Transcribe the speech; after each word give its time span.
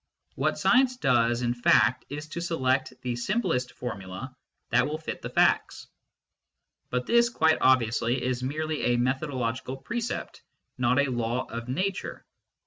What 0.33 0.57
science 0.57 0.97
does, 0.97 1.43
in 1.43 1.53
fact, 1.53 2.05
is 2.09 2.27
to 2.29 2.41
select 2.41 2.91
the 3.03 3.15
simplest 3.15 3.73
formula 3.73 4.35
that 4.71 4.87
will 4.87 4.97
fit 4.97 5.21
the 5.21 5.29
facts. 5.29 5.85
But 6.89 7.05
this, 7.05 7.29
quite 7.29 7.59
obviously, 7.61 8.19
is 8.23 8.41
merely 8.41 8.81
a 8.81 8.97
methodological 8.97 9.77
precept, 9.77 10.41
not 10.79 10.97
a 10.97 11.11
law 11.11 11.43
of 11.45 11.69
Nature. 11.69 12.25